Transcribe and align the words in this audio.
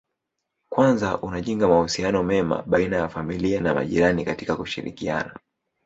Kwanza 0.69 1.17
unajenga 1.21 1.67
mahusiano 1.67 2.23
mema 2.23 2.63
baina 2.65 2.97
ya 2.97 3.09
familia 3.09 3.61
na 3.61 3.73
majirani 3.73 4.25
katika 4.25 4.55
kushirikiana 4.55 5.39